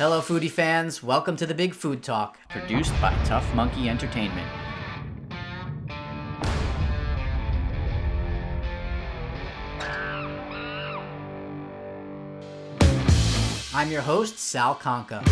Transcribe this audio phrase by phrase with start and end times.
[0.00, 1.02] Hello, foodie fans.
[1.02, 4.48] Welcome to the Big Food Talk, produced by Tough Monkey Entertainment.
[13.74, 15.22] I'm your host, Sal Conca.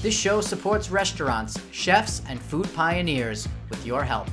[0.00, 4.28] This show supports restaurants, chefs, and food pioneers with your help.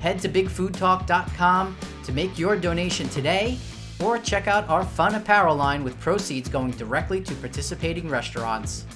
[0.00, 3.58] Head to bigfoodtalk.com to make your donation today
[4.00, 8.86] or check out our fun apparel line with proceeds going directly to participating restaurants.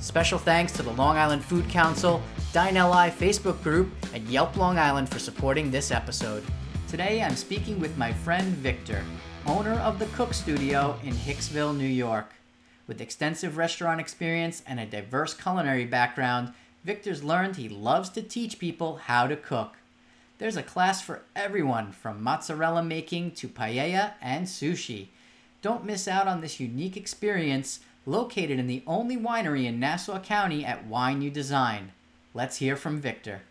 [0.00, 5.08] Special thanks to the Long Island Food Council, DineLI Facebook group, and Yelp Long Island
[5.08, 6.44] for supporting this episode.
[6.88, 9.04] Today I'm speaking with my friend Victor,
[9.46, 12.32] owner of the Cook's Studio in Hicksville, New York.
[12.86, 18.58] With extensive restaurant experience and a diverse culinary background, Victor's learned he loves to teach
[18.58, 19.77] people how to cook.
[20.38, 25.08] There's a class for everyone from mozzarella making to paella and sushi.
[25.62, 30.64] Don't miss out on this unique experience located in the only winery in Nassau County
[30.64, 31.88] at wineUdesign.
[32.34, 33.42] Let's hear from Victor.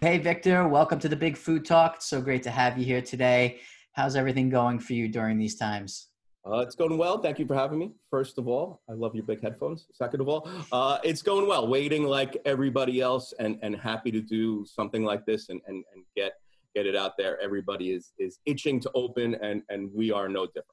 [0.00, 1.94] Hey, Victor, welcome to the Big Food Talk.
[1.96, 3.60] It's so great to have you here today.
[3.92, 6.08] How's everything going for you during these times?
[6.46, 7.18] Uh, it's going well.
[7.18, 7.92] Thank you for having me.
[8.10, 9.86] First of all, I love your big headphones.
[9.92, 11.66] Second of all, uh, it's going well.
[11.68, 16.04] Waiting like everybody else, and and happy to do something like this and and, and
[16.14, 16.32] get
[16.74, 17.40] get it out there.
[17.40, 20.68] Everybody is is itching to open, and and we are no different.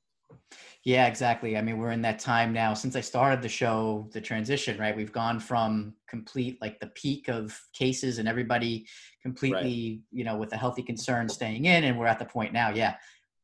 [0.84, 1.58] Yeah, exactly.
[1.58, 2.74] I mean, we're in that time now.
[2.74, 4.96] Since I started the show, the transition, right?
[4.96, 8.88] We've gone from complete like the peak of cases and everybody
[9.22, 10.00] completely, right.
[10.12, 12.72] you know, with a healthy concern staying in, and we're at the point now.
[12.72, 12.96] Yeah,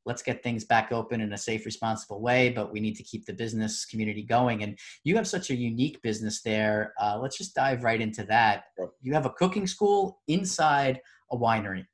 [0.08, 3.26] let's get things back open in a safe responsible way but we need to keep
[3.26, 4.64] the business community going.
[4.64, 6.94] And you have such a unique business there.
[7.00, 8.64] Uh, let's just dive right into that.
[9.02, 11.86] You have a cooking school inside a winery.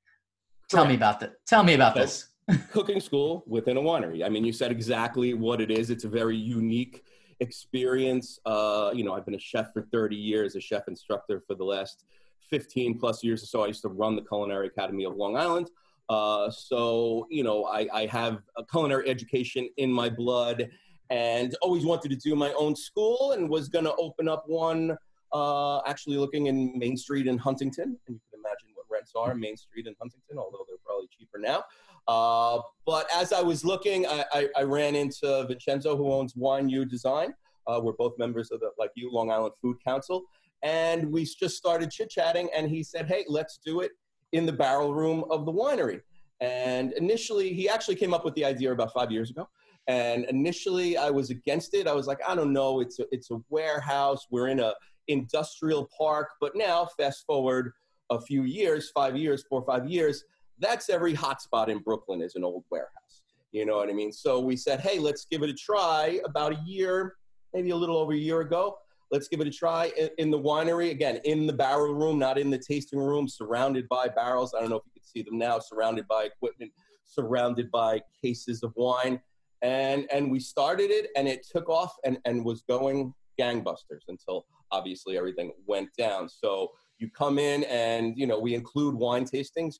[0.69, 0.89] Tell Correct.
[0.89, 2.29] me about that tell me about so, this.
[2.71, 4.23] cooking school within a winery.
[4.23, 5.89] I mean you said exactly what it is.
[5.89, 7.03] It's a very unique
[7.39, 8.39] experience.
[8.45, 11.63] Uh, you know i've been a chef for 30 years a chef instructor for the
[11.63, 12.05] last
[12.49, 13.63] 15 plus years or so.
[13.63, 15.69] I used to run the culinary academy of long island
[16.09, 20.69] uh, so, you know, I, I have a culinary education in my blood
[21.09, 24.97] and always wanted to do my own school and was going to open up one
[25.31, 27.97] uh, actually looking in Main Street in Huntington.
[28.07, 31.39] And you can imagine what rents are Main Street in Huntington, although they're probably cheaper
[31.39, 31.63] now.
[32.07, 37.33] Uh, but as I was looking, I, I, I, ran into Vincenzo, who owns wineUdesign.
[37.65, 40.23] Uh, we're both members of the, like you, Long Island Food Council.
[40.63, 43.91] And we just started chit chatting, and he said, Hey, let's do it
[44.33, 46.01] in the barrel room of the winery.
[46.41, 49.47] And initially, he actually came up with the idea about five years ago.
[49.87, 51.87] And initially, I was against it.
[51.87, 54.27] I was like, I don't know, it's a, it's a warehouse.
[54.29, 54.73] We're in a
[55.07, 56.29] industrial park.
[56.41, 57.71] But now, fast forward
[58.09, 60.23] a few years, five years, four or five years,
[60.59, 63.21] that's every hotspot in Brooklyn is an old warehouse.
[63.51, 64.11] You know what I mean?
[64.11, 66.19] So we said, hey, let's give it a try.
[66.25, 67.15] About a year,
[67.53, 68.77] maybe a little over a year ago,
[69.11, 70.91] Let's give it a try in the winery.
[70.91, 74.53] Again, in the barrel room, not in the tasting room, surrounded by barrels.
[74.53, 76.71] I don't know if you can see them now, surrounded by equipment,
[77.05, 79.19] surrounded by cases of wine.
[79.61, 84.45] And, and we started it and it took off and, and was going gangbusters until
[84.71, 86.27] obviously everything went down.
[86.27, 89.75] So you come in and, you know, we include wine tastings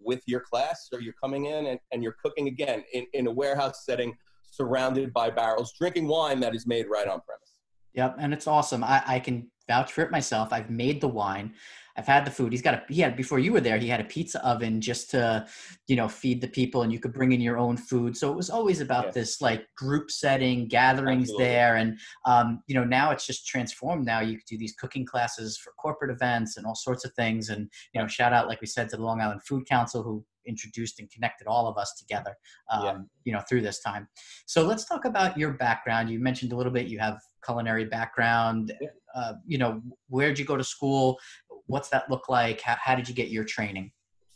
[0.00, 0.88] with your class.
[0.90, 4.16] So you're coming in and, and you're cooking again in, in a warehouse setting
[4.50, 7.47] surrounded by barrels, drinking wine that is made right on premise.
[7.94, 8.84] Yep, and it's awesome.
[8.84, 10.52] I, I can vouch for it myself.
[10.52, 11.54] I've made the wine.
[11.98, 12.52] I've had the food.
[12.52, 13.76] He's got a he had before you were there.
[13.76, 15.44] He had a pizza oven just to,
[15.88, 18.16] you know, feed the people, and you could bring in your own food.
[18.16, 19.10] So it was always about yeah.
[19.10, 21.44] this like group setting, gatherings Absolutely.
[21.44, 24.06] there, and um, you know now it's just transformed.
[24.06, 27.48] Now you do these cooking classes for corporate events and all sorts of things.
[27.48, 30.24] And you know, shout out like we said to the Long Island Food Council who
[30.46, 32.36] introduced and connected all of us together,
[32.70, 32.98] um, yeah.
[33.24, 34.08] you know, through this time.
[34.46, 36.10] So let's talk about your background.
[36.10, 36.86] You mentioned a little bit.
[36.86, 38.72] You have culinary background.
[38.80, 38.88] Yeah.
[39.14, 41.18] Uh, you know, where'd you go to school?
[41.66, 42.60] What's that look like?
[42.60, 43.90] How, how did you get your training?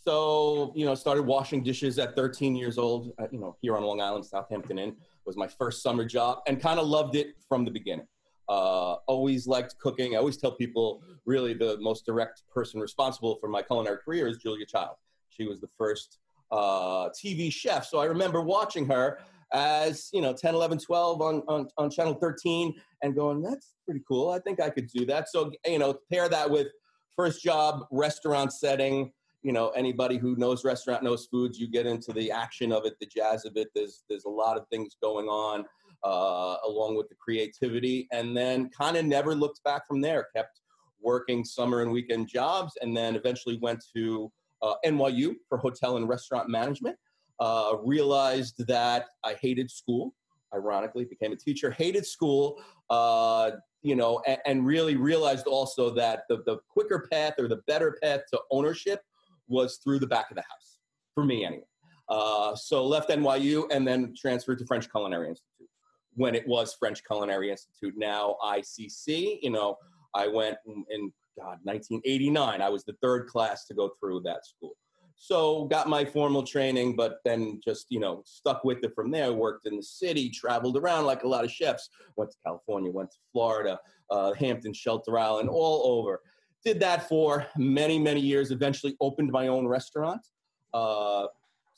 [0.04, 3.84] So, you know, started washing dishes at 13 years old, uh, you know, here on
[3.84, 7.64] Long Island, Southampton Inn was my first summer job and kind of loved it from
[7.64, 8.06] the beginning.
[8.48, 10.14] Uh, always liked cooking.
[10.14, 14.38] I always tell people really the most direct person responsible for my culinary career is
[14.38, 14.96] Julia Child.
[15.28, 16.18] She was the first
[16.50, 17.86] uh, TV chef.
[17.86, 19.20] So I remember watching her
[19.52, 24.02] as, you know, 10, 11, 12 on, on, on channel 13 and going, that's pretty
[24.06, 24.30] cool.
[24.30, 25.28] I think I could do that.
[25.28, 26.68] So, you know, pair that with
[27.16, 29.12] first job, restaurant setting,
[29.42, 32.94] you know, anybody who knows restaurant knows foods, you get into the action of it,
[33.00, 33.68] the jazz of it.
[33.74, 35.64] There's, there's a lot of things going on
[36.04, 40.60] uh, along with the creativity and then kind of never looked back from there, kept
[41.00, 44.30] working summer and weekend jobs and then eventually went to
[44.62, 46.96] uh, NYU for hotel and restaurant management.
[47.40, 50.14] Uh, realized that I hated school.
[50.54, 53.52] ironically, became a teacher, hated school, uh,
[53.82, 57.96] you know, and, and, really realized also that the, the quicker path or the better
[58.02, 59.00] path to ownership
[59.48, 60.78] was through the back of the house,
[61.14, 61.64] for me anyway.
[62.08, 65.68] Uh, so left NYU and then transferred to French Culinary Institute
[66.14, 69.38] when it was French Culinary Institute, now ICC.
[69.42, 69.78] You know,
[70.14, 72.60] I went in, God, 1989.
[72.60, 74.76] I was the third class to go through that school.
[75.24, 79.32] So got my formal training, but then just, you know, stuck with it from there.
[79.32, 81.90] Worked in the city, traveled around like a lot of chefs.
[82.16, 83.78] Went to California, went to Florida,
[84.10, 86.22] uh, Hampton, Shelter Island, all over.
[86.64, 88.50] Did that for many, many years.
[88.50, 90.26] Eventually opened my own restaurant.
[90.74, 91.28] Uh,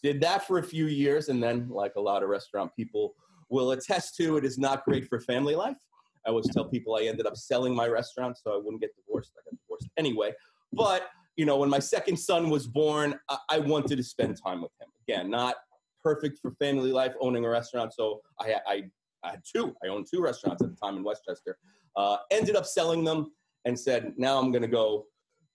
[0.02, 3.14] did that for a few years, and then, like a lot of restaurant people
[3.50, 5.76] will attest to, it is not great for family life.
[6.26, 9.32] I always tell people I ended up selling my restaurant so I wouldn't get divorced.
[9.37, 10.32] I got divorced anyway.
[10.73, 13.19] But you know, when my second son was born,
[13.50, 14.88] I, wanted to spend time with him.
[15.08, 15.56] Again, not
[16.02, 17.92] perfect for family life, owning a restaurant.
[17.92, 18.82] So I, I,
[19.25, 19.75] I had two.
[19.84, 21.56] I owned two restaurants at the time in Westchester.
[21.96, 23.32] Uh, ended up selling them
[23.64, 25.06] and said, now I'm going to go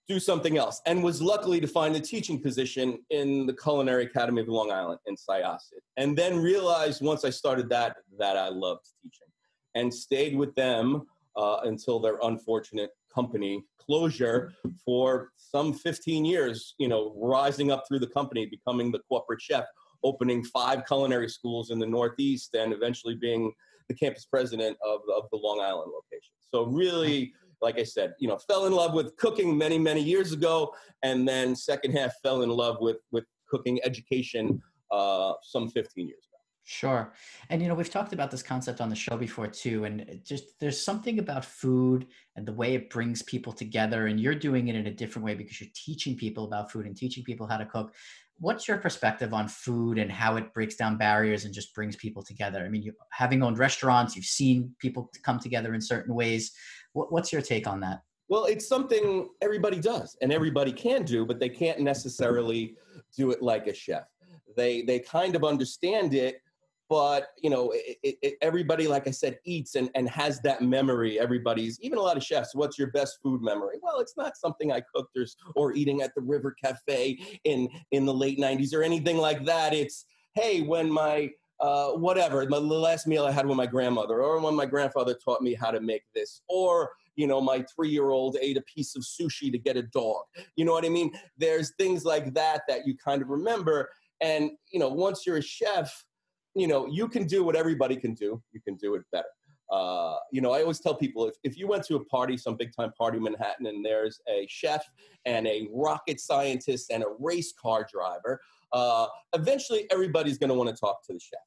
[0.08, 0.82] do something else.
[0.86, 5.00] And was luckily to find a teaching position in the Culinary Academy of Long Island
[5.06, 5.82] in Syosset.
[5.98, 9.28] And then realized once I started that, that I loved teaching
[9.76, 11.06] and stayed with them
[11.36, 14.54] uh, until their unfortunate company closure
[14.86, 19.66] for some 15 years, you know, rising up through the company, becoming the corporate chef,
[20.04, 23.52] opening five culinary schools in the Northeast, and eventually being
[23.90, 26.34] the campus president of, of the Long Island location.
[26.54, 30.32] So really, like I said, you know, fell in love with cooking many, many years
[30.32, 30.74] ago,
[31.04, 34.62] and then second half fell in love with with cooking education
[34.92, 36.29] uh, some 15 years
[36.72, 37.12] Sure.
[37.50, 40.14] And you know, we've talked about this concept on the show before too and uh,
[40.24, 42.06] just there's something about food
[42.36, 45.34] and the way it brings people together and you're doing it in a different way
[45.34, 47.96] because you're teaching people about food and teaching people how to cook.
[48.38, 52.22] What's your perspective on food and how it breaks down barriers and just brings people
[52.22, 52.64] together?
[52.64, 56.52] I mean, you having owned restaurants, you've seen people come together in certain ways.
[56.94, 58.02] What, what's your take on that?
[58.28, 62.76] Well, it's something everybody does and everybody can do, but they can't necessarily
[63.18, 64.04] do it like a chef.
[64.56, 66.42] They they kind of understand it
[66.90, 71.20] but you know it, it, everybody like i said eats and, and has that memory.
[71.20, 73.78] Everybody's even a lot of chefs what's your best food memory?
[73.82, 75.26] Well it's not something i cooked or,
[75.56, 79.74] or eating at the river cafe in in the late 90s or anything like that.
[79.74, 84.40] It's hey when my uh, whatever the last meal i had with my grandmother or
[84.40, 88.12] when my grandfather taught me how to make this or you know my three year
[88.12, 90.24] old ate a piece of sushi to get a dog.
[90.56, 91.12] You know what i mean?
[91.38, 93.90] There's things like that that you kind of remember.
[94.22, 96.06] And you know once you're a chef
[96.56, 98.42] you know, you can do what everybody can do.
[98.52, 99.28] You can do it better.
[99.72, 102.56] Uh, you know, I always tell people if, if you went to a party, some
[102.56, 104.84] big time party in Manhattan, and there's a chef
[105.26, 108.42] and a rocket scientist and a race car driver,
[108.74, 111.40] uh, eventually everybody's going to want to talk to the chef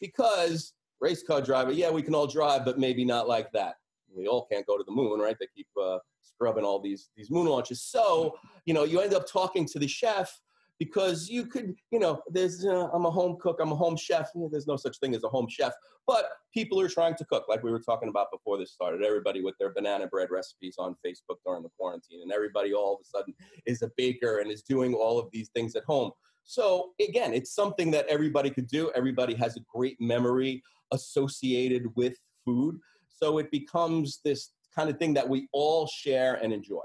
[0.00, 3.74] because race car driver, yeah, we can all drive, but maybe not like that.
[4.14, 5.36] We all can't go to the moon, right?
[5.38, 7.82] They keep uh, scrubbing all these these moon launches.
[7.82, 10.40] So, you know, you end up talking to the chef
[10.78, 14.30] because you could, you know, there's, uh, I'm a home cook, I'm a home chef.
[14.50, 15.72] There's no such thing as a home chef,
[16.06, 19.02] but people are trying to cook, like we were talking about before this started.
[19.02, 23.00] Everybody with their banana bread recipes on Facebook during the quarantine, and everybody all of
[23.00, 23.34] a sudden
[23.64, 26.10] is a baker and is doing all of these things at home.
[26.44, 28.92] So again, it's something that everybody could do.
[28.94, 30.62] Everybody has a great memory
[30.92, 32.78] associated with food.
[33.08, 36.82] So it becomes this kind of thing that we all share and enjoy.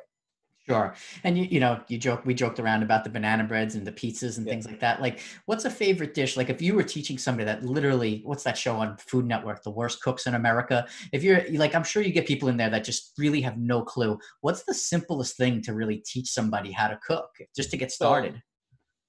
[0.70, 0.94] Sure.
[1.24, 3.92] And you, you know, you joke, we joked around about the banana breads and the
[3.92, 4.54] pizzas and yeah.
[4.54, 5.02] things like that.
[5.02, 6.38] Like, what's a favorite dish?
[6.38, 9.72] Like, if you were teaching somebody that literally, what's that show on Food Network, The
[9.72, 10.86] Worst Cooks in America?
[11.12, 13.82] If you're like, I'm sure you get people in there that just really have no
[13.82, 14.20] clue.
[14.42, 18.36] What's the simplest thing to really teach somebody how to cook just to get started?
[18.36, 18.42] So,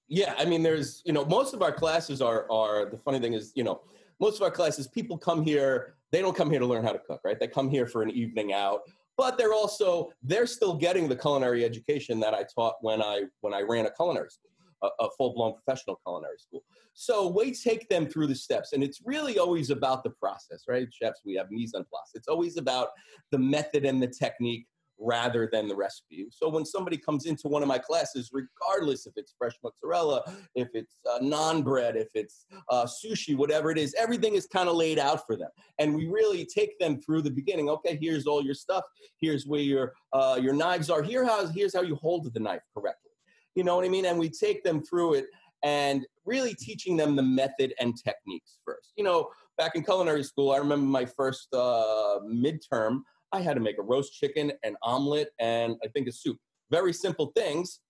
[0.08, 0.34] yeah.
[0.38, 3.52] I mean, there's, you know, most of our classes are, are the funny thing is,
[3.54, 3.82] you know,
[4.20, 6.98] most of our classes, people come here, they don't come here to learn how to
[6.98, 7.38] cook, right?
[7.38, 8.82] They come here for an evening out
[9.22, 13.54] but they're also they're still getting the culinary education that I taught when I when
[13.54, 14.50] I ran a culinary school,
[14.82, 16.64] a, a full-blown professional culinary school.
[16.94, 20.88] So we take them through the steps, and it's really always about the process, right?
[20.92, 22.10] Chefs, we have mise en place.
[22.14, 22.88] It's always about
[23.30, 24.66] the method and the technique
[25.02, 26.26] rather than the recipe.
[26.30, 30.22] So when somebody comes into one of my classes, regardless if it's fresh mozzarella,
[30.54, 34.68] if it's uh, naan bread, if it's uh, sushi, whatever it is, everything is kind
[34.68, 35.50] of laid out for them.
[35.78, 37.68] And we really take them through the beginning.
[37.68, 38.84] Okay, here's all your stuff.
[39.20, 41.02] Here's where your uh, your knives are.
[41.02, 43.10] Here how, here's how you hold the knife correctly.
[43.54, 44.06] You know what I mean?
[44.06, 45.26] And we take them through it
[45.62, 48.92] and really teaching them the method and techniques first.
[48.96, 49.28] You know,
[49.58, 53.00] back in culinary school, I remember my first uh, midterm.
[53.32, 56.38] I had to make a roast chicken, an omelet, and I think a soup.
[56.70, 57.80] Very simple things,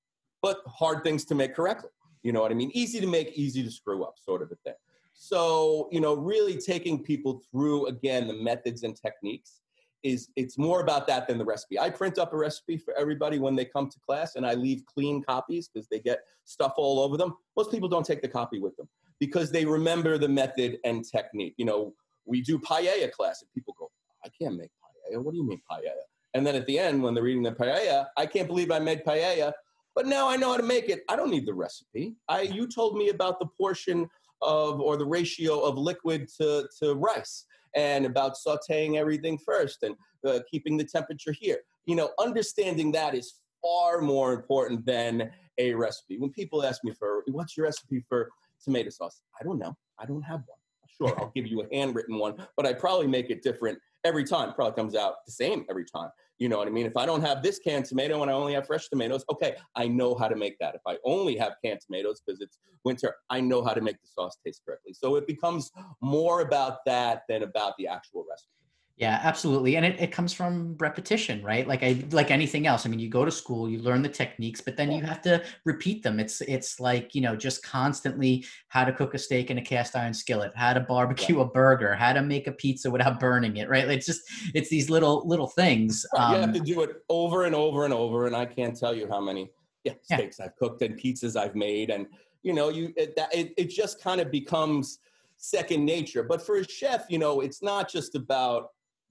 [0.40, 1.90] but hard things to make correctly.
[2.22, 2.70] You know what I mean?
[2.75, 4.76] Easy to make, easy to screw up, sort of a thing.
[5.14, 9.61] So, you know, really taking people through again the methods and techniques
[10.02, 11.78] is it's more about that than the recipe.
[11.78, 14.84] I print up a recipe for everybody when they come to class and I leave
[14.87, 17.34] clean copies because they get stuff all over them.
[17.56, 18.88] Most people don't take the copy with them
[19.20, 21.54] because they remember the method and technique.
[21.56, 21.94] You know,
[22.25, 23.90] we do paella class and people go,
[24.25, 24.70] I can't make
[25.02, 25.23] paella.
[25.23, 26.02] What do you mean paella?
[26.35, 29.04] And then at the end, when they're eating the paella, I can't believe I made
[29.04, 29.52] paella,
[29.94, 31.04] but now I know how to make it.
[31.09, 32.14] I don't need the recipe.
[32.28, 34.09] I you told me about the portion
[34.40, 37.44] of or the ratio of liquid to, to rice
[37.75, 39.94] and about sauteing everything first and
[40.26, 41.59] uh, keeping the temperature here.
[41.87, 46.18] You know, understanding that is far more important than a recipe.
[46.18, 48.30] When people ask me for what's your recipe for
[48.62, 49.76] tomato sauce, I don't know.
[49.99, 50.59] I don't have one.
[50.88, 54.52] Sure, I'll give you a handwritten one, but I probably make it different every time.
[54.54, 56.11] Probably comes out the same every time.
[56.38, 56.87] You know what I mean?
[56.87, 59.87] If I don't have this canned tomato and I only have fresh tomatoes, okay, I
[59.87, 60.75] know how to make that.
[60.75, 64.09] If I only have canned tomatoes because it's winter, I know how to make the
[64.09, 64.92] sauce taste correctly.
[64.92, 68.62] So it becomes more about that than about the actual recipe.
[69.02, 69.75] Yeah, absolutely.
[69.75, 71.66] And it, it comes from repetition, right?
[71.66, 72.87] Like I like anything else.
[72.87, 75.42] I mean, you go to school, you learn the techniques, but then you have to
[75.64, 76.21] repeat them.
[76.21, 79.97] It's it's like, you know, just constantly how to cook a steak in a cast
[79.97, 83.68] iron skillet, how to barbecue a burger, how to make a pizza without burning it,
[83.68, 83.90] right?
[83.90, 84.21] It's just
[84.54, 86.06] it's these little little things.
[86.16, 88.28] Um, you have um, to do it over and over and over.
[88.28, 89.50] And I can't tell you how many
[89.82, 90.44] yeah, steaks yeah.
[90.44, 91.90] I've cooked and pizzas I've made.
[91.90, 92.06] And
[92.44, 95.00] you know, you it, that, it, it just kind of becomes
[95.38, 96.23] second nature.
[96.23, 98.68] But for a chef, you know, it's not just about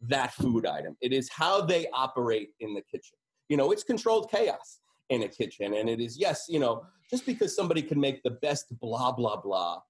[0.08, 0.98] that food item.
[1.02, 3.18] It is how they operate in the kitchen.
[3.50, 4.80] You know, it's controlled chaos
[5.10, 5.74] in a kitchen.
[5.74, 9.40] And it is, yes, you know, just because somebody can make the best blah, blah,
[9.42, 9.82] blah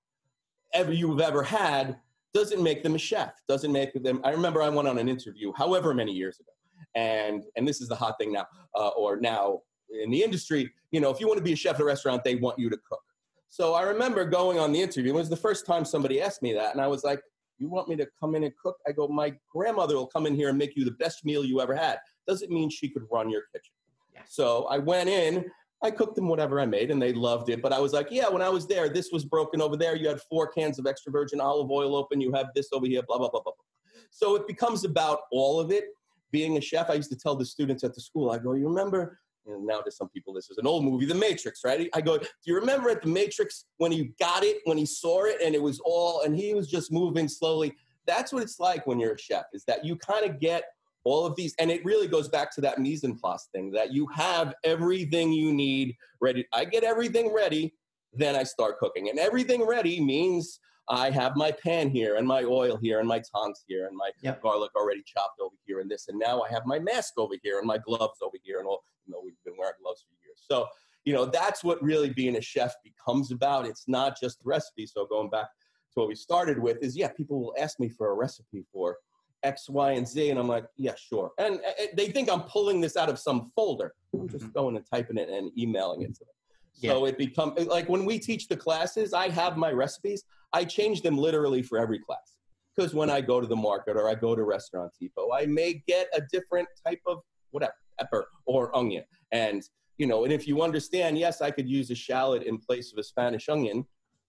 [0.74, 1.98] ever you've ever had
[2.34, 4.22] doesn't make them a chef, doesn't make them.
[4.24, 6.51] I remember I went on an interview however many years ago.
[6.96, 9.62] And, and this is the hot thing now, uh, or now
[10.03, 12.24] in the industry, you know, if you want to be a chef at a restaurant,
[12.24, 13.01] they want you to cook.
[13.50, 15.12] So I remember going on the interview.
[15.13, 16.74] It was the first time somebody asked me that.
[16.74, 17.22] And I was like,
[17.62, 18.77] you want me to come in and cook?
[18.88, 21.62] I go, my grandmother will come in here and make you the best meal you
[21.62, 22.00] ever had.
[22.27, 23.74] Doesn't mean she could run your kitchen.
[24.13, 24.22] Yeah.
[24.27, 25.46] So I went in,
[25.84, 27.62] I cooked them whatever I made, and they loved it.
[27.62, 29.96] But I was like, yeah, when I was there, this was broken over there.
[29.96, 32.20] You had four cans of extra virgin olive oil open.
[32.20, 33.65] You have this over here, Blah blah, blah, blah, blah.
[34.10, 35.86] So it becomes about all of it.
[36.32, 38.68] Being a chef, I used to tell the students at the school, I go, you
[38.68, 41.89] remember and now to some people this is an old movie the matrix right?
[41.93, 45.25] I go do you remember at the matrix when he got it when he saw
[45.25, 47.75] it and it was all and he was just moving slowly?
[48.07, 50.63] That's what it's like when you're a chef is that you kind of get
[51.03, 53.91] all of these and it really goes back to that mise en place thing that
[53.91, 56.45] you have everything you need ready.
[56.53, 57.74] I get everything ready
[58.13, 59.10] then i start cooking.
[59.10, 63.21] And everything ready means I have my pan here and my oil here and my
[63.33, 64.41] tongs here and my yep.
[64.41, 66.07] garlic already chopped over here and this.
[66.09, 68.83] And now I have my mask over here and my gloves over here and all,
[69.05, 70.41] you know, we've been wearing gloves for years.
[70.50, 70.67] So,
[71.05, 73.65] you know, that's what really being a chef becomes about.
[73.65, 74.85] It's not just recipe.
[74.85, 75.47] So going back
[75.93, 78.97] to what we started with is, yeah, people will ask me for a recipe for
[79.43, 80.29] X, Y, and Z.
[80.29, 81.31] And I'm like, yeah, sure.
[81.38, 83.93] And uh, they think I'm pulling this out of some folder.
[84.13, 84.53] I'm just mm-hmm.
[84.53, 86.33] going and typing it and emailing it to them.
[86.73, 87.11] So yeah.
[87.11, 90.23] it becomes like when we teach the classes, I have my recipes.
[90.53, 92.38] I change them literally for every class.
[92.75, 95.84] Because when I go to the market or I go to Restaurant Depot, I may
[95.88, 97.20] get a different type of
[97.51, 99.03] whatever, pepper or onion.
[99.31, 99.62] And,
[99.98, 102.98] you know, and if you understand, yes, I could use a shallot in place of
[102.98, 103.86] a Spanish onion.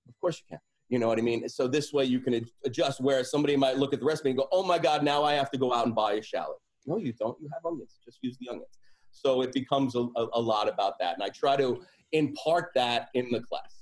[0.09, 0.59] Of course you can.
[0.89, 1.49] You know what I mean?
[1.49, 4.49] So this way you can adjust where somebody might look at the recipe and go,
[4.53, 6.59] oh my God, now I have to go out and buy a shallot.
[6.85, 7.41] No, you don't.
[7.41, 7.99] You have onions.
[8.05, 8.79] Just use the onions.
[9.13, 11.15] So it becomes a, a, a lot about that.
[11.15, 13.82] And I try to impart that in the class.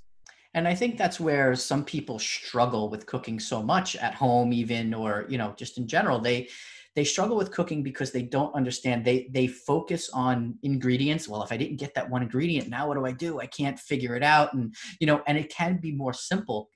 [0.53, 4.93] And I think that's where some people struggle with cooking so much at home, even
[4.93, 6.19] or you know, just in general.
[6.19, 6.49] They
[6.93, 9.05] they struggle with cooking because they don't understand.
[9.05, 11.27] They they focus on ingredients.
[11.27, 13.39] Well, if I didn't get that one ingredient, now what do I do?
[13.39, 14.53] I can't figure it out.
[14.53, 16.69] And you know, and it can be more simple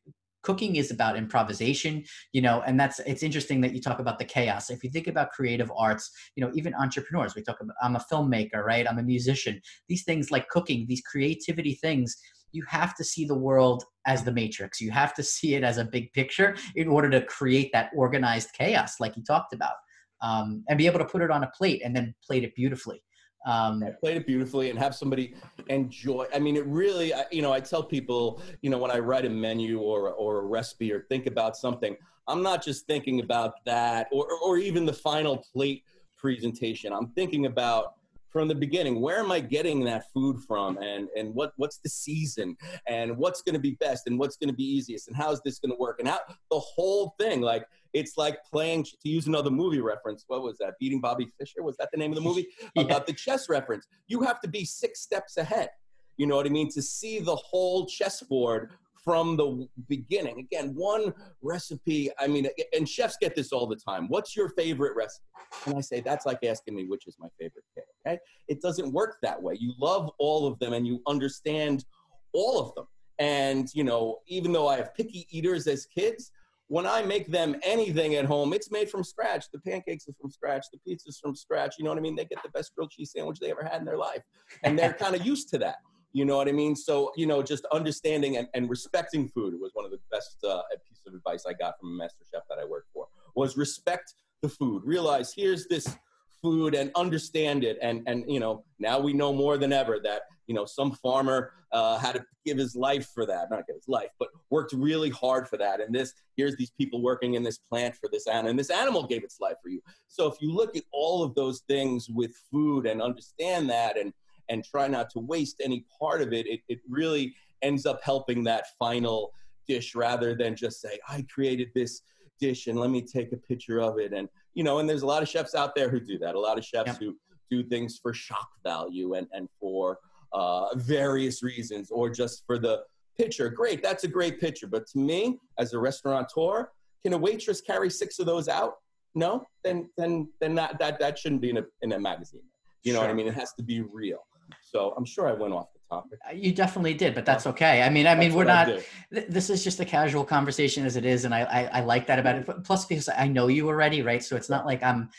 [0.46, 4.26] cooking is about improvisation you know and that's it's interesting that you talk about the
[4.26, 4.70] chaos.
[4.70, 8.06] If you think about creative arts you know even entrepreneurs we talk about i'm a
[8.12, 8.88] filmmaker right?
[8.90, 9.62] I'm a musician.
[9.90, 12.16] These things like cooking these creativity things
[12.52, 14.80] you have to see the world as the matrix.
[14.80, 18.54] You have to see it as a big picture in order to create that organized
[18.54, 19.76] chaos like you talked about
[20.22, 23.02] um, and be able to put it on a plate and then plate it beautifully
[23.46, 25.36] um, played it beautifully and have somebody
[25.68, 26.26] enjoy.
[26.34, 29.30] I mean, it really, you know, I tell people, you know, when I write a
[29.30, 31.96] menu or, or a recipe or think about something,
[32.28, 35.84] I'm not just thinking about that or, or even the final plate
[36.18, 36.92] presentation.
[36.92, 37.94] I'm thinking about
[38.36, 41.88] from the beginning where am i getting that food from and and what what's the
[41.88, 42.54] season
[42.86, 45.40] and what's going to be best and what's going to be easiest and how is
[45.46, 46.20] this going to work and how
[46.52, 50.74] the whole thing like it's like playing to use another movie reference what was that
[50.80, 52.84] beating bobby fischer was that the name of the movie yeah.
[52.84, 55.70] about the chess reference you have to be six steps ahead
[56.18, 58.72] you know what i mean to see the whole chessboard
[59.06, 60.40] from the beginning.
[60.40, 64.08] Again, one recipe, I mean, and chefs get this all the time.
[64.10, 65.24] What's your favorite recipe?
[65.68, 68.18] And I say, that's like asking me which is my favorite cake, okay?
[68.48, 69.58] It doesn't work that way.
[69.60, 71.86] You love all of them and you understand
[72.34, 72.88] all of them.
[73.20, 76.32] And, you know, even though I have picky eaters as kids,
[76.68, 79.46] when I make them anything at home, it's made from scratch.
[79.54, 80.66] The pancakes are from scratch.
[80.72, 81.76] The pizza's from scratch.
[81.78, 82.16] You know what I mean?
[82.16, 84.22] They get the best grilled cheese sandwich they ever had in their life.
[84.64, 85.76] And they're kind of used to that.
[86.14, 86.76] You know what I mean?
[86.76, 90.62] So, you know, just understanding and, and respecting food was one of the best uh,
[90.88, 94.14] piece of advice I got from a master chef that I worked for was respect
[94.42, 94.84] the food.
[94.86, 95.98] Realize here's this
[96.42, 97.78] food and understand it.
[97.82, 101.52] And, and, you know, now we know more than ever that, you know, some farmer
[101.72, 104.25] uh, had to give his life for that, not give his life, but
[104.56, 105.82] worked really hard for that.
[105.82, 109.04] And this, here's these people working in this plant for this animal, and this animal
[109.06, 109.82] gave its life for you.
[110.08, 114.14] So if you look at all of those things with food and understand that and,
[114.50, 117.26] and try not to waste any part of it, it, it really
[117.62, 119.34] ends up helping that final
[119.68, 122.02] dish rather than just say, I created this
[122.40, 124.14] dish and let me take a picture of it.
[124.14, 126.36] And, you know, and there's a lot of chefs out there who do that.
[126.36, 127.18] A lot of chefs who
[127.52, 130.00] do things for shock value and, and for
[130.32, 132.84] uh, various reasons or just for the
[133.18, 133.50] picture.
[133.50, 134.68] Great, that's a great picture.
[134.68, 136.70] But to me, as a restaurateur,
[137.04, 138.76] can a waitress carry six of those out?
[139.14, 142.42] No, then then then that that, that shouldn't be in a in a magazine.
[142.84, 143.08] You know sure.
[143.08, 143.28] what I mean?
[143.28, 144.20] It has to be real.
[144.62, 146.20] So I'm sure I went off the topic.
[146.28, 147.82] Uh, you definitely did, but that's okay.
[147.82, 148.68] I mean, I mean, we're not.
[148.68, 152.08] Th- this is just a casual conversation as it is, and I, I, I like
[152.08, 152.64] that about it.
[152.64, 154.24] Plus, because I know you already, right?
[154.24, 155.10] So it's not like I'm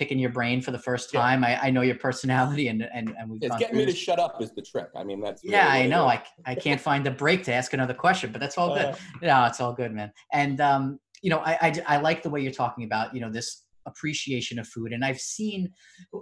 [0.00, 1.42] picking your brain for the first time.
[1.42, 1.60] Yeah.
[1.62, 3.42] I, I know your personality, and and and we've.
[3.42, 4.88] It's getting me to shut up is the trick.
[4.96, 5.44] I mean, that's.
[5.44, 6.06] Really yeah, I know.
[6.06, 8.86] I I can't find the break to ask another question, but that's all good.
[8.86, 10.10] Uh, no, it's all good, man.
[10.32, 13.30] And um, you know, I, I I like the way you're talking about you know
[13.30, 14.92] this appreciation of food.
[14.92, 15.72] And I've seen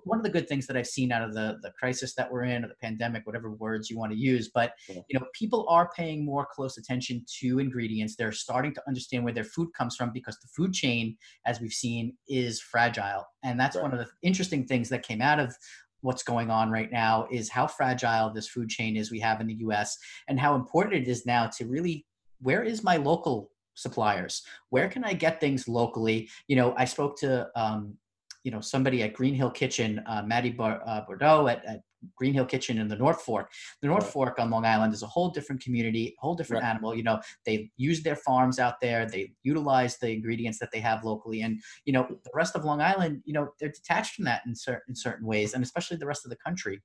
[0.04, 2.44] one of the good things that I've seen out of the the crisis that we're
[2.44, 5.90] in or the pandemic, whatever words you want to use, but you know, people are
[5.96, 8.16] paying more close attention to ingredients.
[8.16, 11.72] They're starting to understand where their food comes from because the food chain, as we've
[11.72, 13.24] seen, is fragile.
[13.44, 13.82] And that's right.
[13.82, 15.54] one of the interesting things that came out of
[16.00, 19.46] what's going on right now is how fragile this food chain is we have in
[19.46, 19.96] the US
[20.28, 22.06] and how important it is now to really
[22.40, 24.42] where is my local suppliers?
[24.70, 26.28] Where can I get things locally?
[26.48, 27.96] You know, I spoke to um,
[28.44, 31.80] you know somebody at Green Hill Kitchen, uh, Maddie Bar- uh, Bordeaux at, at,
[32.14, 33.50] Green Hill Kitchen in the North Fork.
[33.82, 34.12] The North right.
[34.12, 36.70] Fork on Long Island is a whole different community, a whole different right.
[36.70, 36.94] animal.
[36.94, 39.04] You know, they use their farms out there.
[39.04, 42.80] They utilize the ingredients that they have locally, and you know, the rest of Long
[42.80, 46.06] Island, you know, they're detached from that in certain in certain ways, and especially the
[46.06, 46.80] rest of the country.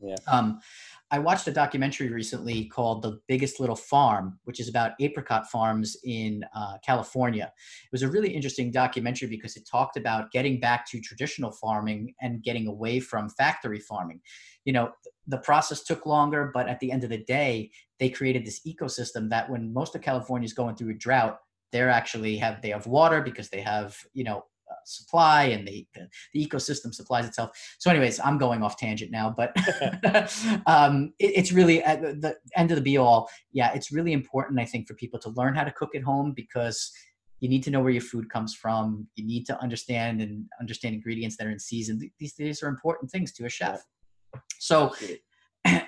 [0.00, 0.16] Yeah.
[0.26, 0.60] Um,
[1.10, 5.96] I watched a documentary recently called The Biggest Little Farm, which is about apricot farms
[6.04, 7.50] in uh, California.
[7.82, 12.14] It was a really interesting documentary because it talked about getting back to traditional farming
[12.20, 14.20] and getting away from factory farming.
[14.66, 14.90] You know,
[15.26, 19.30] the process took longer, but at the end of the day, they created this ecosystem
[19.30, 21.38] that when most of California is going through a drought,
[21.72, 25.86] they're actually have they have water because they have you know uh, supply and the,
[25.94, 27.50] the, the ecosystem supplies itself.
[27.78, 29.54] So, anyways, I'm going off tangent now, but
[30.66, 33.28] um, it, it's really at the end of the be all.
[33.52, 36.32] Yeah, it's really important, I think, for people to learn how to cook at home
[36.34, 36.90] because
[37.40, 39.06] you need to know where your food comes from.
[39.14, 42.00] You need to understand and understand ingredients that are in season.
[42.18, 43.84] These these are important things to a chef.
[44.58, 44.94] So.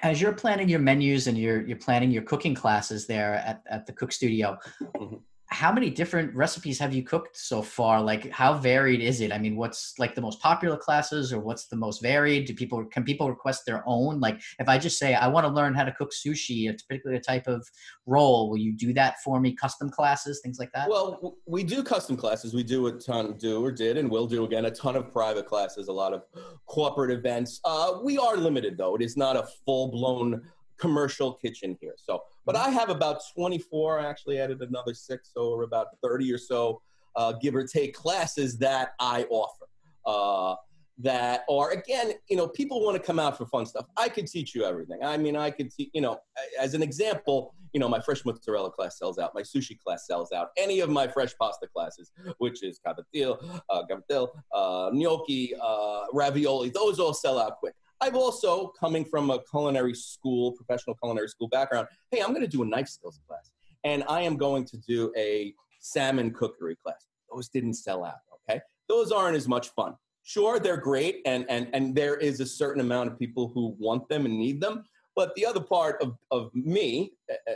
[0.03, 3.87] As you're planning your menus and you're you're planning your cooking classes there at, at
[3.87, 5.17] the Cook's Studio, mm-hmm
[5.53, 8.01] how many different recipes have you cooked so far?
[8.01, 9.33] Like how varied is it?
[9.33, 12.47] I mean what's like the most popular classes or what's the most varied?
[12.47, 14.21] Do people can people request their own?
[14.21, 17.17] Like if i just say i want to learn how to cook sushi it's particularly
[17.17, 17.69] a particular type of
[18.07, 19.53] roll will you do that for me?
[19.55, 20.89] Custom classes things like that?
[20.89, 22.55] Well we do custom classes.
[22.55, 25.47] We do a ton do or did and will do again a ton of private
[25.47, 26.23] classes a lot of
[26.67, 27.61] corporate events.
[27.65, 28.95] Uh, we are limited though.
[28.95, 30.43] It is not a full-blown
[30.81, 31.95] commercial kitchen here.
[31.97, 36.33] So, but I have about 24, I actually added another six, so we're about 30
[36.33, 36.81] or so,
[37.17, 39.67] uh, give or take, classes that I offer.
[40.07, 40.55] Uh,
[41.03, 43.87] that are again, you know, people want to come out for fun stuff.
[43.97, 45.03] I could teach you everything.
[45.03, 46.19] I mean, I could teach, you know,
[46.59, 50.33] as an example, you know, my fresh mozzarella class sells out, my sushi class sells
[50.33, 56.05] out, any of my fresh pasta classes, which is cavatello, uh, cavatello, uh, gnocchi, uh,
[56.13, 57.75] ravioli, those all sell out quick.
[58.01, 62.49] I've also, coming from a culinary school, professional culinary school background, hey, I'm going to
[62.49, 63.51] do a knife skills class.
[63.85, 67.07] And I am going to do a salmon cookery class.
[67.33, 68.17] Those didn't sell out,
[68.49, 68.61] okay?
[68.89, 69.95] Those aren't as much fun.
[70.23, 74.09] Sure, they're great, and, and, and there is a certain amount of people who want
[74.09, 74.85] them and need them.
[75.17, 77.13] But the other part of, of me,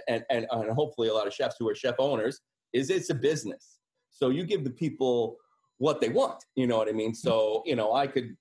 [0.08, 2.40] and, and, and hopefully a lot of chefs who are chef owners,
[2.72, 3.78] is it's a business.
[4.10, 5.36] So you give the people
[5.78, 6.44] what they want.
[6.54, 7.14] You know what I mean?
[7.14, 8.36] So, you know, I could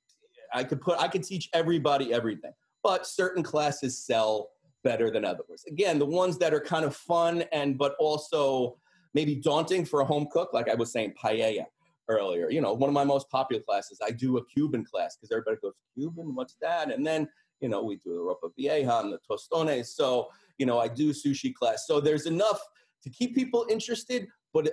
[0.53, 4.49] I could put I could teach everybody everything, but certain classes sell
[4.83, 5.63] better than others.
[5.67, 8.77] Again, the ones that are kind of fun and but also
[9.13, 11.65] maybe daunting for a home cook, like I was saying, paella
[12.09, 12.49] earlier.
[12.49, 15.57] You know, one of my most popular classes, I do a Cuban class because everybody
[15.61, 16.91] goes, Cuban, what's that?
[16.91, 17.29] And then,
[17.61, 19.95] you know, we do the ropa vieja and the tostones.
[19.95, 21.85] So, you know, I do sushi class.
[21.87, 22.59] So there's enough
[23.03, 24.69] to keep people interested, but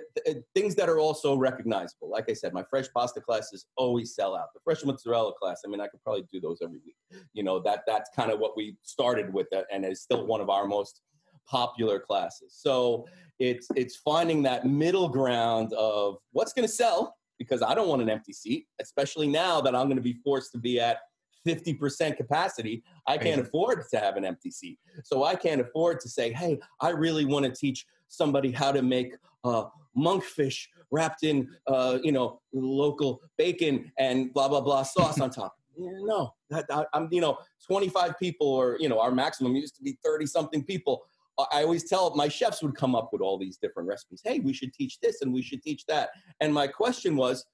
[0.53, 2.09] things that are also recognizable.
[2.09, 4.53] Like I said, my fresh pasta classes always sell out.
[4.53, 7.23] The fresh mozzarella class, I mean, I could probably do those every week.
[7.33, 10.49] You know, that that's kind of what we started with, and is still one of
[10.49, 11.01] our most
[11.47, 12.53] popular classes.
[12.55, 13.07] So
[13.39, 18.03] it's it's finding that middle ground of what's going to sell because I don't want
[18.03, 20.99] an empty seat, especially now that I'm going to be forced to be at
[21.47, 22.83] 50% capacity.
[23.07, 24.77] I can't afford to have an empty seat.
[25.03, 28.83] So I can't afford to say, hey, I really want to teach somebody how to
[28.83, 29.65] make uh,
[29.97, 35.55] monkfish wrapped in, uh, you know, local bacon and blah, blah, blah sauce on top.
[35.77, 39.83] No, that, I, I'm, you know, 25 people or, you know, our maximum used to
[39.83, 41.03] be 30 something people.
[41.51, 44.21] I always tell my chefs would come up with all these different recipes.
[44.23, 46.09] Hey, we should teach this and we should teach that.
[46.39, 47.45] And my question was,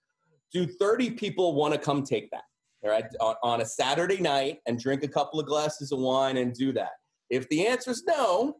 [0.51, 2.43] do 30 people want to come take that?
[2.83, 6.37] All right, on, on a Saturday night and drink a couple of glasses of wine
[6.37, 6.91] and do that.
[7.29, 8.57] If the answer is no,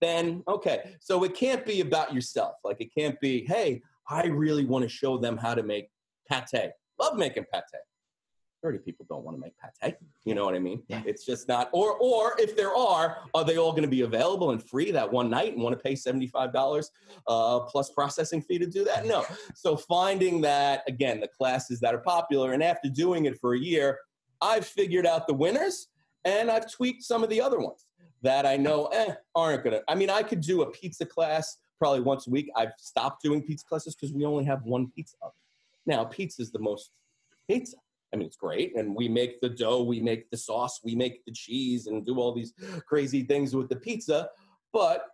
[0.00, 0.96] then okay.
[1.00, 2.56] So it can't be about yourself.
[2.64, 5.88] Like it can't be, hey, I really want to show them how to make
[6.30, 6.70] pate.
[6.98, 7.62] Love making pate.
[8.62, 9.94] 30 people don't want to make pate.
[10.24, 10.82] You know what I mean?
[10.88, 11.02] Yeah.
[11.06, 14.50] It's just not, or, or if there are, are they all going to be available
[14.50, 16.86] and free that one night and want to pay $75
[17.28, 19.06] uh, plus processing fee to do that?
[19.06, 19.24] No.
[19.54, 23.58] So finding that, again, the classes that are popular, and after doing it for a
[23.58, 23.98] year,
[24.40, 25.88] I've figured out the winners
[26.24, 27.85] and I've tweaked some of the other ones
[28.26, 29.80] that I know eh, aren't gonna.
[29.88, 32.50] I mean, I could do a pizza class probably once a week.
[32.56, 35.34] I've stopped doing pizza classes because we only have one pizza oven.
[35.86, 36.90] Now, pizza is the most
[37.48, 37.76] pizza.
[38.12, 41.24] I mean, it's great, and we make the dough, we make the sauce, we make
[41.24, 42.52] the cheese, and do all these
[42.86, 44.30] crazy things with the pizza.
[44.72, 45.06] But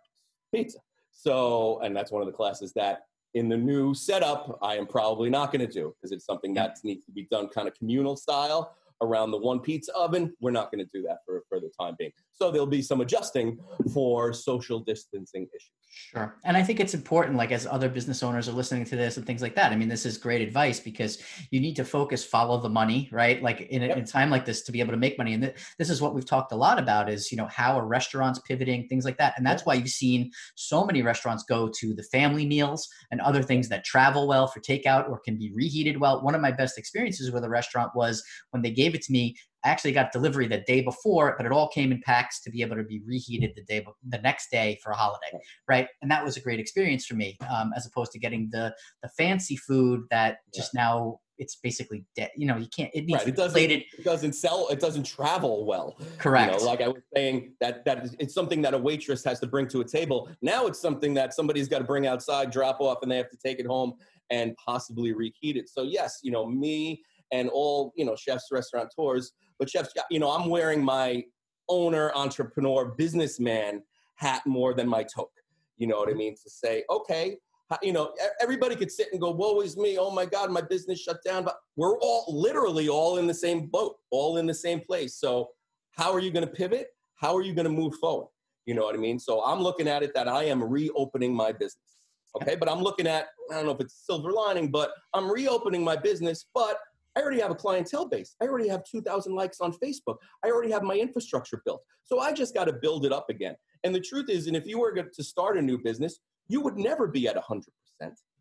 [0.53, 0.79] pizza.
[1.11, 5.29] So, and that's one of the classes that in the new setup I am probably
[5.29, 8.15] not going to do because it's something that needs to be done kind of communal
[8.15, 10.33] style around the one pizza oven.
[10.39, 12.11] We're not going to do that for, for the time being.
[12.33, 13.57] So there'll be some adjusting
[13.93, 15.71] for social distancing issues.
[15.93, 16.39] Sure.
[16.43, 19.25] And I think it's important, like as other business owners are listening to this and
[19.25, 19.71] things like that.
[19.71, 21.19] I mean, this is great advice because
[21.51, 23.41] you need to focus, follow the money, right?
[23.41, 23.97] Like in a, yep.
[23.97, 25.33] in time like this to be able to make money.
[25.33, 27.85] And th- this is what we've talked a lot about is, you know, how are
[27.85, 29.35] restaurants pivoting, things like that.
[29.37, 33.43] And that's why you've seen so many restaurants go to the family meals and other
[33.43, 36.23] things that travel well for takeout or can be reheated well.
[36.23, 39.35] One of my best experiences with a restaurant was when they gave it to me
[39.63, 42.61] I actually got delivery the day before, but it all came in packs to be
[42.61, 45.87] able to be reheated the day the next day for a holiday, right?
[46.01, 49.09] And that was a great experience for me, um, as opposed to getting the the
[49.09, 50.83] fancy food that just yeah.
[50.83, 52.29] now it's basically dead.
[52.35, 52.91] You know, you can't.
[52.93, 53.27] It needs right.
[53.27, 53.83] it doesn't, plated.
[53.97, 54.67] It doesn't sell.
[54.69, 55.97] It doesn't travel well.
[56.17, 56.53] Correct.
[56.53, 59.39] You know, like I was saying, that that is, it's something that a waitress has
[59.39, 60.29] to bring to a table.
[60.41, 63.37] Now it's something that somebody's got to bring outside, drop off, and they have to
[63.37, 63.93] take it home
[64.29, 65.69] and possibly reheat it.
[65.69, 70.29] So yes, you know, me and all you know chefs restaurateurs but chefs you know
[70.29, 71.23] i'm wearing my
[71.69, 73.81] owner entrepreneur businessman
[74.15, 75.29] hat more than my toque.
[75.77, 76.19] You know what i mm-hmm.
[76.19, 76.35] mean?
[76.35, 77.37] To say okay
[77.81, 79.97] you know everybody could sit and go woe is me.
[79.97, 81.43] Oh my god my business shut down.
[81.43, 85.15] But we're all literally all in the same boat all in the same place.
[85.15, 85.49] So
[85.91, 86.87] how are you going to pivot?
[87.15, 88.27] How are you going to move forward?
[88.65, 89.17] You know what i mean?
[89.17, 91.97] So i'm looking at it that i am reopening my business.
[92.35, 92.55] Okay?
[92.55, 95.95] But i'm looking at i don't know if it's silver lining but i'm reopening my
[95.95, 96.77] business but
[97.15, 98.35] I already have a clientele base.
[98.41, 100.17] I already have 2,000 likes on Facebook.
[100.43, 101.81] I already have my infrastructure built.
[102.03, 103.55] So I just got to build it up again.
[103.83, 106.77] And the truth is, and if you were to start a new business, you would
[106.77, 107.63] never be at 100%.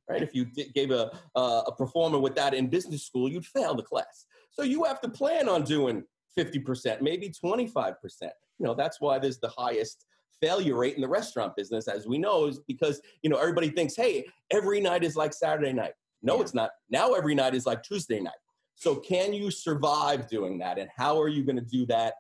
[0.09, 0.23] Right?
[0.23, 3.75] If you gave a, uh, a pro forma with that in business school, you'd fail
[3.75, 4.27] the class.
[4.51, 6.05] So you have to plan on doing
[6.39, 7.95] 50%, maybe 25%.
[8.23, 8.31] You
[8.67, 10.07] know, that's why there's the highest
[10.41, 13.95] failure rate in the restaurant business, as we know, is because, you know, everybody thinks,
[13.95, 15.93] hey, every night is like Saturday night.
[16.23, 16.43] No, yeah.
[16.43, 16.71] it's not.
[16.91, 18.33] Now every night is like Tuesday night.
[18.83, 20.77] So, can you survive doing that?
[20.77, 22.15] And how are you going to do that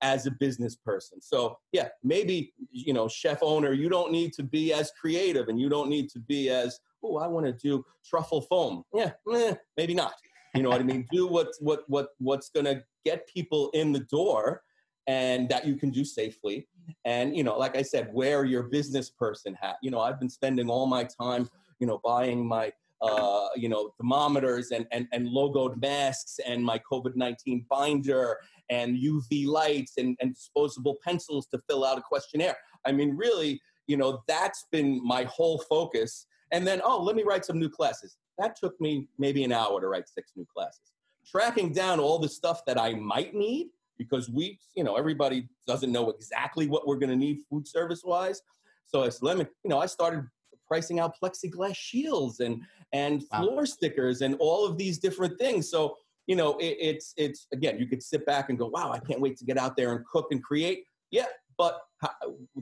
[0.00, 1.20] as a business person?
[1.20, 5.60] So, yeah, maybe, you know, chef owner, you don't need to be as creative and
[5.60, 8.82] you don't need to be as, oh, I want to do truffle foam.
[8.94, 10.14] Yeah, eh, maybe not.
[10.54, 11.06] You know what I mean?
[11.12, 14.62] do what, what, what, what's going to get people in the door
[15.06, 16.66] and that you can do safely.
[17.04, 19.76] And, you know, like I said, wear your business person hat.
[19.82, 23.90] You know, I've been spending all my time, you know, buying my uh, you know,
[23.98, 28.38] thermometers and, and, and logoed masks and my COVID-19 binder
[28.70, 32.56] and UV lights and, and disposable pencils to fill out a questionnaire.
[32.84, 36.26] I mean, really, you know, that's been my whole focus.
[36.52, 38.16] And then, oh, let me write some new classes.
[38.38, 40.92] That took me maybe an hour to write six new classes.
[41.26, 45.90] Tracking down all the stuff that I might need because we, you know, everybody doesn't
[45.90, 48.42] know exactly what we're going to need food service wise.
[48.84, 50.26] So I said, let me, you know, I started
[50.66, 53.42] pricing out plexiglass shields and and wow.
[53.42, 55.70] floor stickers and all of these different things.
[55.70, 58.98] So you know, it, it's it's again, you could sit back and go, wow, I
[58.98, 60.84] can't wait to get out there and cook and create.
[61.10, 61.26] Yeah,
[61.56, 62.10] but how,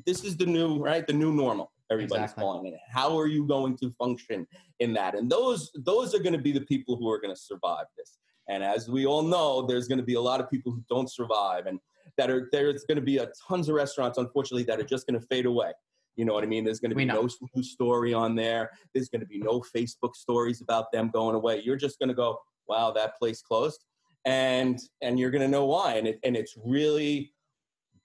[0.06, 1.72] this is the new right, the new normal.
[1.90, 2.42] Everybody's exactly.
[2.42, 2.80] calling it.
[2.90, 4.46] How are you going to function
[4.80, 5.14] in that?
[5.14, 8.18] And those those are going to be the people who are going to survive this.
[8.48, 11.10] And as we all know, there's going to be a lot of people who don't
[11.10, 11.80] survive, and
[12.18, 15.18] that are there's going to be a tons of restaurants, unfortunately, that are just going
[15.18, 15.72] to fade away.
[16.16, 16.64] You know what I mean?
[16.64, 18.70] There's going to be no news story on there.
[18.94, 21.62] There's going to be no Facebook stories about them going away.
[21.64, 23.85] You're just going to go, wow, that place closed,
[24.24, 25.94] and and you're going to know why.
[25.94, 27.33] And it and it's really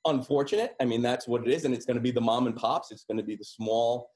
[0.05, 0.75] unfortunate.
[0.81, 2.91] I mean, that's what it is, and it's going to be the mom and pops.
[2.91, 4.09] It's going to be the small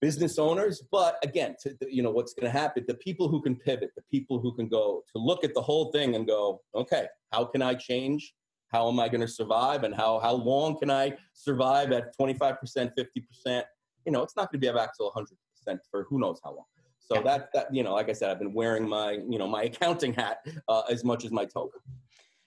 [0.00, 0.82] business owners.
[0.92, 2.84] But again, to, you know what's going to happen?
[2.86, 5.90] The people who can pivot, the people who can go to look at the whole
[5.90, 8.34] thing and go, okay, how can I change?
[8.76, 9.84] How am I going to survive?
[9.84, 13.62] And how how long can I survive at 25%, 50%?
[14.04, 16.66] You know, it's not going to be back to 100% for who knows how long.
[16.98, 17.22] So yeah.
[17.22, 20.12] that that you know, like I said, I've been wearing my you know my accounting
[20.12, 21.78] hat uh, as much as my toga.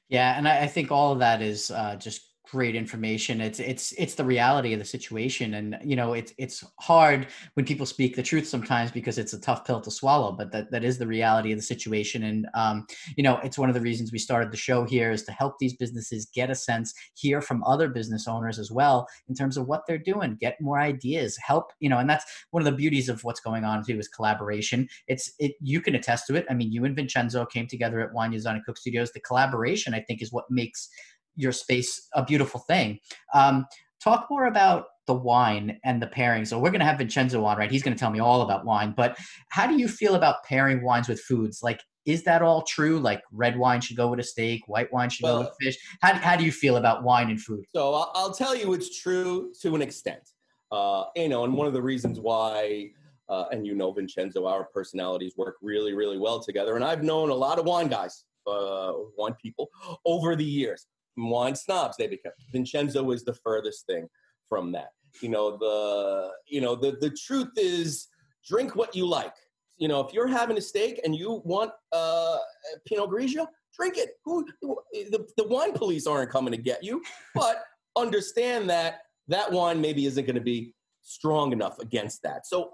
[0.09, 3.41] Yeah, and I, I think all of that is uh, just great information.
[3.41, 5.53] It's it's it's the reality of the situation.
[5.53, 9.39] And you know it's it's hard when people speak the truth sometimes because it's a
[9.39, 12.23] tough pill to swallow but that that is the reality of the situation.
[12.23, 12.85] And um,
[13.15, 15.59] you know it's one of the reasons we started the show here is to help
[15.59, 19.67] these businesses get a sense hear from other business owners as well in terms of
[19.67, 23.09] what they're doing get more ideas help you know and that's one of the beauties
[23.09, 24.87] of what's going on too is collaboration.
[25.07, 26.45] It's it you can attest to it.
[26.49, 29.11] I mean you and vincenzo came together at wine design and cook studios.
[29.11, 30.89] The collaboration i think is what makes
[31.35, 32.99] your space a beautiful thing.
[33.33, 33.65] Um,
[34.01, 36.45] talk more about the wine and the pairing.
[36.45, 37.71] So we're going to have Vincenzo on, right?
[37.71, 38.93] He's going to tell me all about wine.
[38.95, 39.17] But
[39.49, 41.61] how do you feel about pairing wines with foods?
[41.63, 42.99] Like, is that all true?
[42.99, 45.77] Like, red wine should go with a steak, white wine should well, go with fish.
[46.01, 47.65] How, how do you feel about wine and food?
[47.75, 50.29] So I'll, I'll tell you, it's true to an extent.
[50.71, 52.91] Uh, you know, and one of the reasons why.
[53.27, 56.75] Uh, and you know Vincenzo, our personalities work really, really well together.
[56.75, 59.69] And I've known a lot of wine guys, uh, wine people
[60.03, 60.87] over the years
[61.27, 62.31] wine snobs they become.
[62.51, 64.07] Vincenzo is the furthest thing
[64.47, 64.89] from that.
[65.21, 68.07] You know, the you know, the the truth is
[68.47, 69.33] drink what you like.
[69.77, 72.37] You know, if you're having a steak and you want uh,
[72.85, 74.11] Pinot Grigio, drink it.
[74.25, 77.01] Who the, the wine police aren't coming to get you,
[77.33, 77.63] but
[77.97, 82.45] understand that that wine maybe isn't going to be strong enough against that.
[82.45, 82.71] So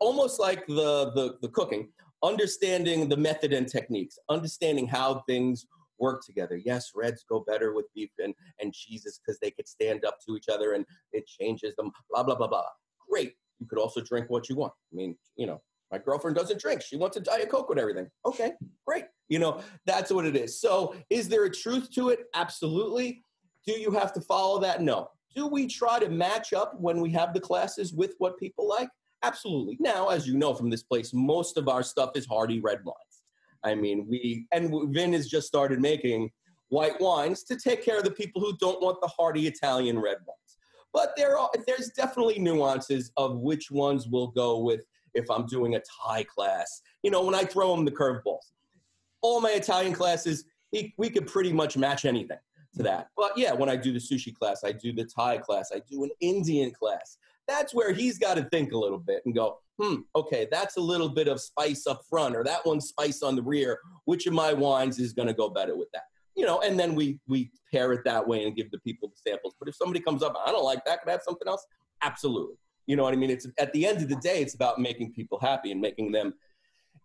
[0.00, 1.88] almost like the, the the cooking,
[2.22, 5.66] understanding the method and techniques, understanding how things
[5.98, 6.56] work together.
[6.56, 10.36] Yes, reds go better with beef and, and cheeses because they could stand up to
[10.36, 12.64] each other and it changes them, blah, blah, blah, blah.
[13.10, 13.34] Great.
[13.58, 14.72] You could also drink what you want.
[14.92, 16.82] I mean, you know, my girlfriend doesn't drink.
[16.82, 18.08] She wants a Diet Coke with everything.
[18.26, 18.52] Okay,
[18.86, 19.04] great.
[19.28, 20.60] You know, that's what it is.
[20.60, 22.26] So, is there a truth to it?
[22.34, 23.22] Absolutely.
[23.66, 24.82] Do you have to follow that?
[24.82, 25.10] No.
[25.34, 28.88] Do we try to match up when we have the classes with what people like?
[29.22, 29.76] Absolutely.
[29.80, 32.94] Now, as you know from this place, most of our stuff is hearty red wine.
[33.64, 36.30] I mean, we and Vin has just started making
[36.68, 40.18] white wines to take care of the people who don't want the hearty Italian red
[40.26, 40.58] wines.
[40.92, 45.74] But there are there's definitely nuances of which ones will go with if I'm doing
[45.74, 46.82] a Thai class.
[47.02, 48.52] You know, when I throw them the curveballs.
[49.20, 52.38] All my Italian classes, we could pretty much match anything
[52.76, 53.08] to that.
[53.16, 56.04] But yeah, when I do the sushi class, I do the Thai class, I do
[56.04, 57.18] an Indian class.
[57.48, 60.80] That's where he's got to think a little bit and go, hmm, okay, that's a
[60.80, 63.78] little bit of spice up front, or that one's spice on the rear.
[64.04, 66.04] Which of my wines is going to go better with that?
[66.36, 69.30] You know, and then we we pair it that way and give the people the
[69.30, 69.54] samples.
[69.58, 71.64] But if somebody comes up, I don't like that, can I have something else?
[72.02, 72.56] Absolutely.
[72.86, 73.30] You know what I mean?
[73.30, 76.34] It's at the end of the day, it's about making people happy and making them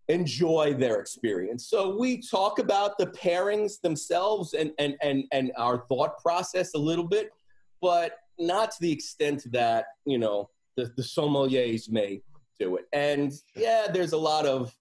[0.07, 1.67] enjoy their experience.
[1.67, 6.77] So we talk about the pairings themselves and and and and our thought process a
[6.79, 7.31] little bit,
[7.81, 12.21] but not to the extent that you know the, the sommeliers may
[12.59, 12.85] to it.
[12.93, 14.75] And yeah, there's a lot of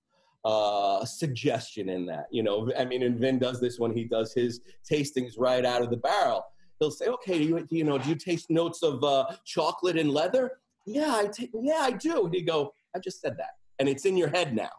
[0.44, 2.26] uh, suggestion in that.
[2.30, 5.82] You know, I mean, and Vin does this when he does his tastings right out
[5.82, 6.44] of the barrel.
[6.78, 7.98] He'll say, "Okay, do you, do you know?
[7.98, 12.26] Do you taste notes of uh, chocolate and leather?" Yeah, I t- yeah, I do.
[12.26, 14.70] And he go, "I just said that, and it's in your head now."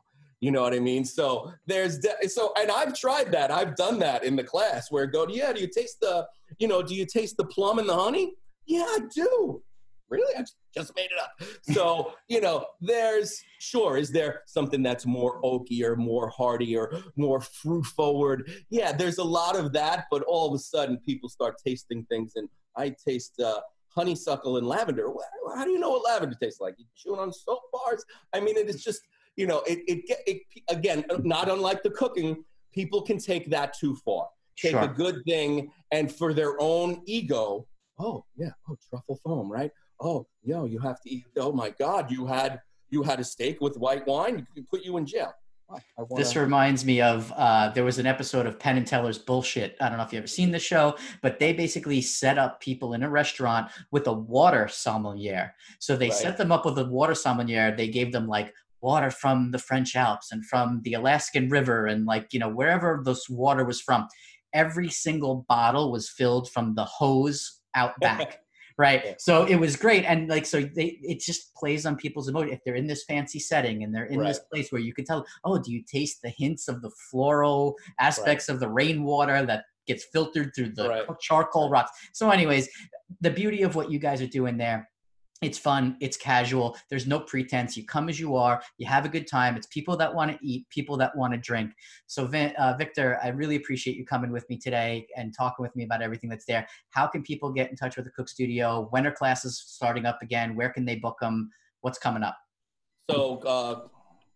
[0.44, 1.06] You know what I mean?
[1.06, 3.50] So there's de- so, and I've tried that.
[3.50, 6.28] I've done that in the class where go, yeah, do you taste the,
[6.60, 8.34] you know, do you taste the plum and the honey?
[8.66, 9.64] Yeah, I do
[10.10, 10.36] really?
[10.38, 10.44] I
[10.76, 11.32] just made it up.
[11.74, 16.94] So, you know, there's sure, is there something that's more oaky or more hearty or
[17.16, 18.50] more fruit forward?
[18.70, 22.34] Yeah, there's a lot of that, but all of a sudden people start tasting things
[22.36, 25.08] and I taste uh, honeysuckle and lavender.
[25.56, 26.76] How do you know what lavender tastes like?
[26.78, 28.04] You chewing on soap bars?
[28.34, 29.02] I mean, it is just,
[29.36, 33.96] you know, it, it, it, again, not unlike the cooking, people can take that too
[34.04, 34.28] far.
[34.58, 34.82] take Sure.
[34.84, 37.68] a good thing and for their own ego,
[38.00, 39.72] oh yeah, oh truffle foam, right?
[40.00, 41.26] Oh, yo, you have to eat.
[41.38, 44.40] Oh my God, you had you had a steak with white wine.
[44.40, 45.34] You could put you in jail.
[45.98, 49.76] Wanna- This reminds me of uh, there was an episode of Penn and Teller's Bullshit.
[49.82, 52.94] I don't know if you've ever seen the show, but they basically set up people
[52.94, 55.56] in a restaurant with a water sommelier.
[55.80, 56.14] So they Right.
[56.18, 57.76] set them up with a water sommelier.
[57.76, 62.06] They gave them like water from the French Alps and from the Alaskan River and
[62.06, 64.08] like, you know, wherever this water was from.
[64.54, 68.42] Every single bottle was filled from the hose out back.
[68.78, 69.02] Right.
[69.06, 69.14] Yeah.
[69.20, 70.04] So it was great.
[70.06, 72.54] And like, so they, it just plays on people's emotion.
[72.54, 75.26] If they're in this fancy setting and they're in this place where you can tell,
[75.44, 80.06] oh, do you taste the hints of the floral aspects of the rainwater that gets
[80.06, 81.06] filtered through the Right.
[81.22, 81.92] charcoal rocks?
[82.14, 82.68] So, anyways,
[83.22, 84.90] the beauty of what you guys are doing there.
[85.44, 85.98] It's fun.
[86.00, 86.78] It's casual.
[86.90, 87.76] There's no pretense.
[87.76, 88.64] You come as you are.
[88.78, 89.58] You have a good time.
[89.58, 91.72] It's people that want to eat, people that want to drink.
[92.08, 95.76] So, Vin, uh, Victor, I really appreciate you coming with me today and talking with
[95.76, 96.66] me about everything that's there.
[96.92, 98.88] How can people get in touch with the Cook's Studio?
[98.92, 100.56] When are classes starting up again?
[100.56, 101.52] Where can they book them?
[101.82, 102.38] What's coming up?
[103.12, 103.82] So uh,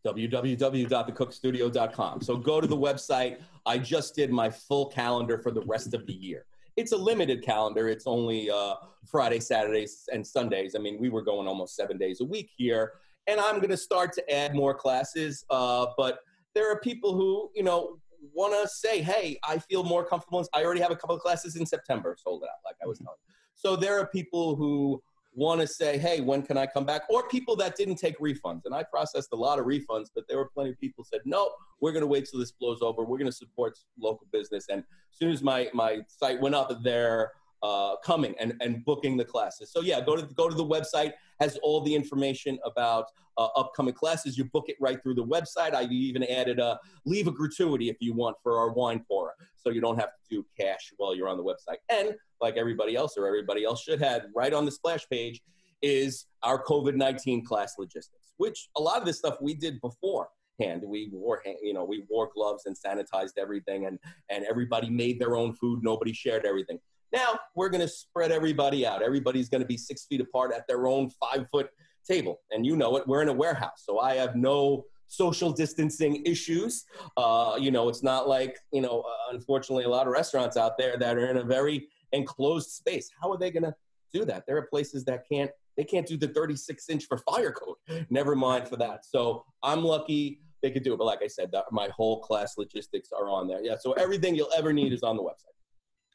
[0.06, 2.22] www.thecookstudio.com.
[2.22, 3.40] So go to the website.
[3.66, 6.48] I just did my full calendar for the rest of the year.
[6.78, 7.90] It's a limited calendar.
[7.90, 10.76] It's only uh, Friday, Saturdays, and Sundays.
[10.76, 12.94] I mean, we were going almost seven days a week here,
[13.26, 15.44] and I'm going to start to add more classes.
[15.50, 16.20] Uh, but
[16.54, 17.98] there are people who, you know,
[18.34, 21.56] want to say, "Hey, I feel more comfortable." I already have a couple of classes
[21.56, 23.18] in September sold out, like I was telling.
[23.28, 23.34] you.
[23.56, 25.02] So there are people who
[25.38, 27.04] want to say, hey, when can I come back?
[27.12, 28.62] Or people that didn't take refunds.
[28.66, 31.52] And I processed a lot of refunds, but there were plenty of people said, no,
[31.80, 33.04] we're going to wait till this blows over.
[33.04, 34.66] We're going to support local business.
[34.70, 39.18] And as soon as my, my site went up, they're uh, coming and, and booking
[39.18, 39.72] the classes.
[39.72, 43.06] So yeah, go to, go to the website, has all the information about
[43.38, 44.38] uh, upcoming classes.
[44.38, 45.74] You book it right through the website.
[45.74, 49.34] I even added a leave a gratuity if you want for our wine pourer.
[49.56, 51.78] So you don't have to do cash while you're on the website.
[51.90, 55.42] And like everybody else or everybody else should have right on the splash page
[55.82, 60.82] is our COVID-19 class logistics, which a lot of this stuff we did beforehand.
[60.84, 65.36] We wore, you know, we wore gloves and sanitized everything and, and everybody made their
[65.36, 65.84] own food.
[65.84, 66.80] Nobody shared everything.
[67.14, 69.02] Now we're going to spread everybody out.
[69.02, 71.70] Everybody's going to be six feet apart at their own five foot
[72.08, 72.40] table.
[72.52, 73.84] And you know it, we're in a warehouse.
[73.86, 76.86] So I have no social distancing issues.
[77.16, 80.78] Uh, you know, it's not like, you know, uh, unfortunately, a lot of restaurants out
[80.78, 83.10] there that are in a very enclosed space.
[83.22, 83.76] How are they going to
[84.14, 84.44] do that?
[84.48, 87.78] There are places that can't, they can't do the 36 inch for fire code.
[88.10, 89.06] Never mind for that.
[89.06, 90.98] So I'm lucky they could do it.
[90.98, 93.62] But like I said, that, my whole class logistics are on there.
[93.62, 93.76] Yeah.
[93.80, 95.57] So everything you'll ever need is on the website.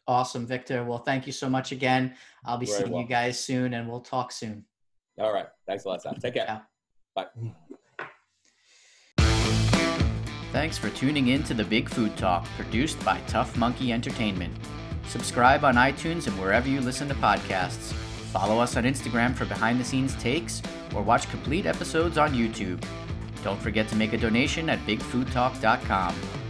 [0.07, 0.85] Awesome, Victor.
[0.85, 2.15] Well, thank you so much again.
[2.45, 4.65] I'll be Very seeing you guys soon and we'll talk soon.
[5.19, 5.47] All right.
[5.67, 6.15] Thanks a lot, Sam.
[6.17, 6.45] Take care.
[6.47, 6.61] Yeah.
[7.15, 7.27] Bye.
[10.53, 14.55] Thanks for tuning in to the Big Food Talk, produced by Tough Monkey Entertainment.
[15.07, 17.93] Subscribe on iTunes and wherever you listen to podcasts.
[18.33, 20.63] Follow us on Instagram for behind the scenes takes
[20.95, 22.83] or watch complete episodes on YouTube.
[23.43, 26.42] Don't forget to make a donation at bigfoodtalk.com.